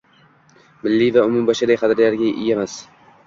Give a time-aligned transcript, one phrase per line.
[0.85, 2.79] Milliy va umumbashariy qadriyatlarga egamiz